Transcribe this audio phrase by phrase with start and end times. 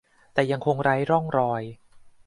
[0.33, 1.63] แต่ยังคงไร้ร่องรอย